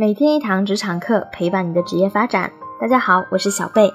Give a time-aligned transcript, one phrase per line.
[0.00, 2.52] 每天一堂职场课，陪伴你的职业发展。
[2.80, 3.92] 大家好，我是小贝。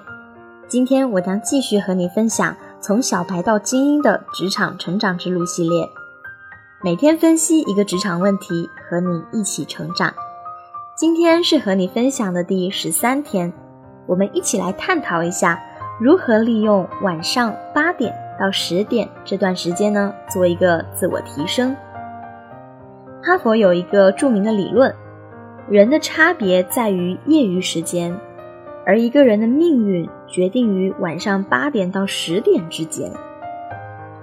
[0.67, 5.87] 今天我将继续和你分享从小白到精英的职场成长之路系列。
[6.83, 10.13] 每天分析一个职场问题，和你一起成长。
[10.97, 13.53] 今天是和你分享的第十三天，
[14.05, 15.57] 我们一起来探讨一下
[16.01, 21.73] 如何利用晚上八点到十点这段时间呢，做一个自我提升。
[23.23, 24.93] 哈佛有一个著名的理论。
[25.69, 28.13] 人的差别在于业余时间，
[28.85, 33.09] 而一个人的命运决定于晚上八点到十点之间。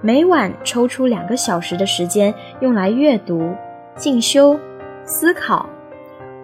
[0.01, 3.55] 每晚抽出两个小时的时间用来阅读、
[3.95, 4.59] 进修、
[5.03, 5.67] 思考，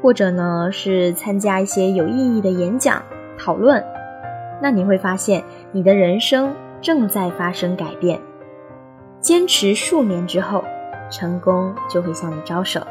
[0.02, 3.04] 或者呢是参加一些有意义的演讲、
[3.38, 3.84] 讨论，
[4.60, 8.20] 那你会发现你的人生正在发生改变。
[9.20, 10.64] 坚持数年之后，
[11.12, 12.82] 成功就会向你招手。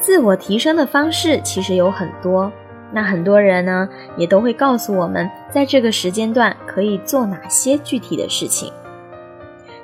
[0.00, 2.50] 自我提升的方式其实有很多，
[2.90, 8.72] 那很多人呢也都会告诉我们，在这个时间段可以做哪些具体的事情。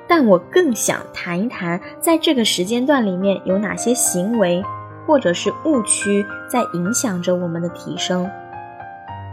[0.09, 4.65] 但我更想谈一谈，在这个时间段里面有哪些行为
[5.07, 8.29] 或者是误区在影响着我们的提升。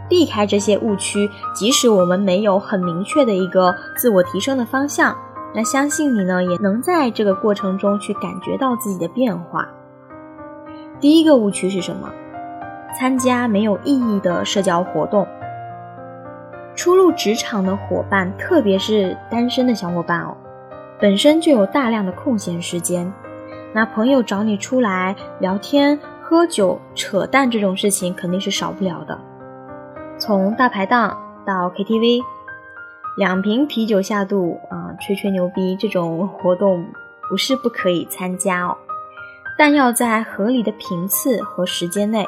[0.06, 5.16] 避开这些误区，即使我们没有很明确的一个自我提升的方向，
[5.54, 9.66] 那相信你呢也能在这个过程中去感觉到自己的变化。
[11.04, 12.10] 第一个误区是什么？
[12.98, 15.28] 参加没有意义的社交活动。
[16.74, 20.34] 初入职场的伙伴，特别是单身的小伙伴哦，
[20.98, 23.12] 本身就有大量的空闲时间。
[23.74, 29.18] 那朋友找你出来聊天、喝酒、扯淡这种事情肯定是少不了的。
[30.16, 32.22] 从大排档到 KTV，
[33.18, 36.82] 两瓶啤酒下肚啊，吹吹牛逼这种活动
[37.28, 38.74] 不是不可以参加哦。
[39.56, 42.26] 但要在合理的频次和时间内，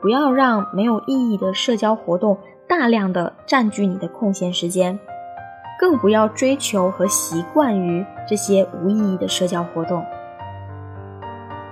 [0.00, 4.98] 不要让没有意义的社交活动大量的占据你的空闲时间，
[5.78, 10.02] 更不要追求和习惯于这些无意义的社交活动。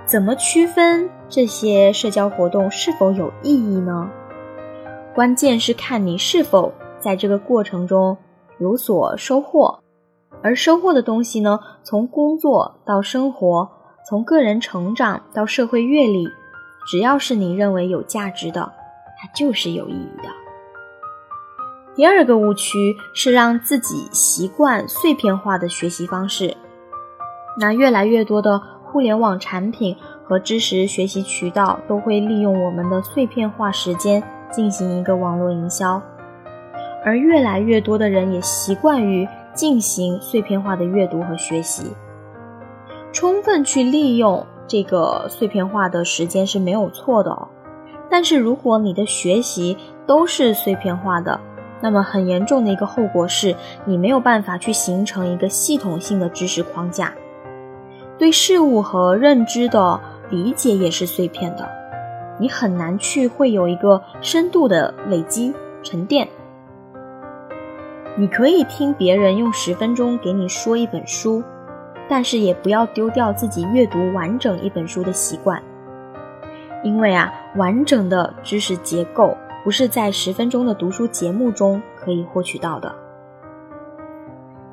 [0.05, 4.09] 怎么区分这些社交活动是否有意义呢？
[5.15, 8.15] 关键是看你是否在这个过程中
[8.59, 9.79] 有所收获，
[10.43, 13.71] 而收获的东西呢，从工作到生活。
[14.07, 16.29] 从个人成长到社会阅历，
[16.89, 18.71] 只要是你认为有价值的，
[19.17, 20.29] 它就是有意义的。
[21.93, 26.55] 第二个误区是让自己习惯碎片化的学习方式。
[27.59, 36.01] 那越来越多的互联网产品和知识学习渠道都会利用我们的碎片化时间进行一个网络营销，
[37.03, 41.91] 而越来越多的人也习惯于进行碎片化的阅读和学习。
[43.17, 47.47] 充分去利用这个碎片化的时间是没有错的哦，
[48.11, 51.39] 但是如果你的学习都是碎片化的，
[51.81, 53.55] 那么很严重的一个后果是
[53.85, 57.11] 你没有办法去形成一个系统性的知识框架，
[58.19, 59.99] 对事物和认知的
[60.29, 61.67] 理解也是碎片的，
[62.39, 65.51] 你很难去会有一个深度的累积
[65.81, 66.27] 沉淀。
[68.15, 71.41] 你可以听别人用十分钟给你说一本书。
[72.09, 75.61] 但是也不要丢掉自己阅读完整一本书的习惯，
[76.83, 82.93] 因为啊，完整的知识结构不是在十分钟的读书节目中可以获取到的。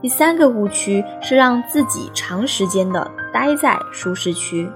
[0.00, 4.70] 第三个误区是让自己长时间的待在舒适区。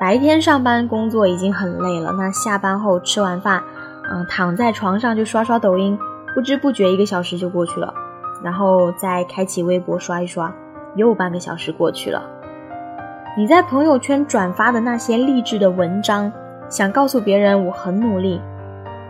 [0.00, 3.62] 白天上班工作已经很累了，那下班后吃完饭，
[4.10, 5.96] 嗯，躺在床上就刷刷抖音，
[6.34, 7.94] 不知不觉一个小时就过去了，
[8.42, 10.52] 然后再开启微博刷一刷。
[10.94, 12.22] 又半个小时过去了，
[13.36, 16.30] 你在朋友圈转发的那些励志的文章，
[16.68, 18.40] 想告诉别人我很努力，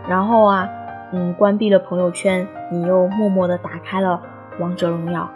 [0.07, 0.69] 然后啊，
[1.11, 4.21] 嗯，关闭了朋友圈，你又默默的打开了
[4.59, 5.29] 王者荣耀。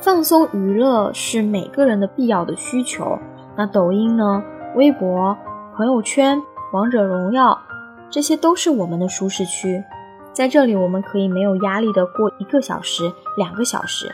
[0.00, 3.18] 放松娱乐是每个人的必要的需求，
[3.56, 4.42] 那抖音呢？
[4.74, 5.36] 微博、
[5.76, 7.58] 朋友圈、王者荣耀，
[8.10, 9.84] 这些都是我们的舒适区，
[10.32, 14.10] 在这里我们可以没有压力的过一个小时、两个小时。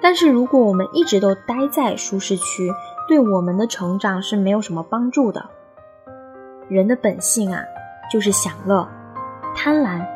[0.00, 2.72] 但是，如果我们一直都待在舒适区，
[3.08, 5.44] 对我们的成长是没有什么帮助的。
[6.68, 7.62] 人的本性啊，
[8.10, 8.88] 就是享乐、
[9.56, 10.06] 贪婪、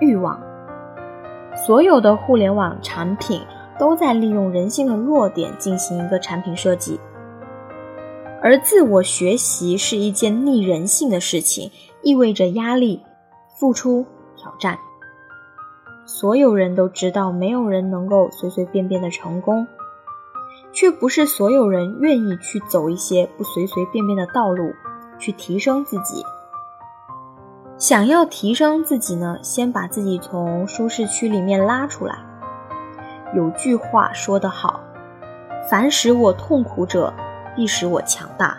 [0.00, 0.40] 欲望。
[1.66, 3.42] 所有的互联网产品
[3.78, 6.98] 都在利用人性的弱点进行一个产品设计，
[8.40, 11.70] 而自我学习是一件逆人性的事情，
[12.02, 13.02] 意味着压力、
[13.58, 14.78] 付出、挑战。
[16.08, 19.66] 所有人都知道，没有人能够随随便便的成功。
[20.72, 24.72] 却不是所有人愿意去走一些不随随便便的道路，
[25.18, 26.24] 去提升自己。
[27.76, 32.16] 想要提升自己呢，先把自己从舒适区里面拉出来。
[33.34, 34.80] 有句话说得好
[35.68, 37.12] ：“凡使我痛苦者，
[37.54, 38.56] 必使我强大。”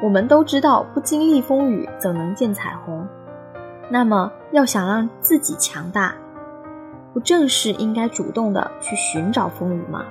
[0.00, 3.04] 我们都知道，不经历风雨，怎能见彩虹？
[3.90, 6.14] 那么，要想让自己强大，
[7.12, 10.04] 不正是应该主动的去寻找风雨吗？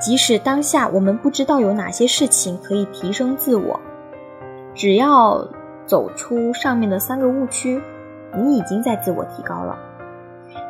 [0.00, 3.78] 即使当下我们不知道有哪些事情可以提升自我，
[4.72, 5.46] 只要
[5.84, 7.82] 走出上面的三个误区，
[8.36, 9.76] 你已经在自我提高了。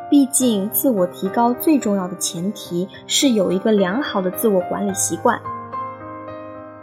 [0.09, 5.39] 毕竟，自我提高最重要的前提是有一个良好的自我管理习惯。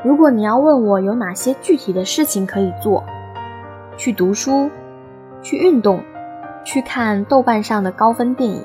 [0.04, 3.02] 如果你要问我有哪些具体的事情可以做，
[3.96, 4.70] 去读书，
[5.42, 6.00] 去运动，
[6.64, 8.64] 去看豆瓣上的高分电影，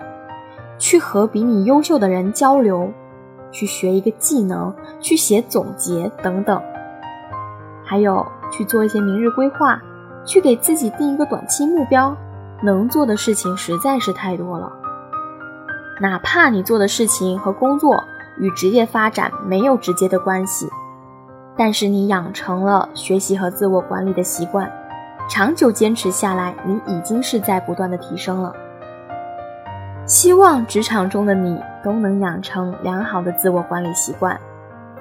[0.77, 2.91] 去和比你优秀的人交流，
[3.51, 6.61] 去学一个技能，去写总结等等，
[7.85, 9.81] 还有去做一些明日规划，
[10.25, 12.15] 去给自己定一个短期目标，
[12.61, 14.71] 能做的事情实在是太多了。
[16.01, 18.03] 哪怕你做的事情和工作
[18.39, 20.67] 与职业发展没有直接的关系，
[21.55, 24.71] 但是你养成了学习和自我管理的习惯。
[25.31, 28.53] 长久坚持下来，你已经是在不断的提升了。
[30.05, 34.37] 希望职场中的你都能养成良好的自我管理习惯，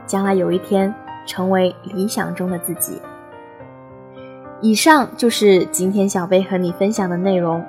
[0.06, 0.94] 将来有一天
[1.26, 3.02] 成为理想中的自己。
[4.60, 7.60] 以上就是今天小贝和你分享的内容。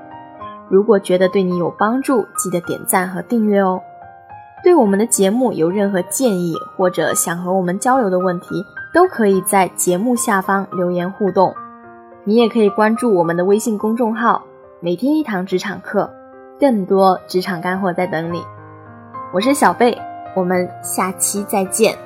[0.69, 3.81] 如果觉得对你有帮助，记得点赞和订阅哦。
[4.63, 8.63] 对我们的节目有任何建议或者想和我们交流的问题，
[8.93, 11.51] 都可以在节目下方留言互动。
[12.23, 14.45] 你也可以关注我们的微信公众号
[14.79, 16.07] “每天一堂职场课”，
[16.59, 18.43] 更多职场干货在等你。
[19.33, 19.97] 我是小贝，
[20.35, 21.97] 我们下期再见。